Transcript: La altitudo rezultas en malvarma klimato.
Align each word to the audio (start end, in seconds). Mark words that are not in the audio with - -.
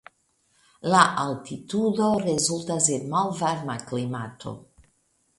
La 0.93 1.01
altitudo 1.23 2.07
rezultas 2.23 2.87
en 2.95 3.05
malvarma 3.11 3.75
klimato. 3.91 4.55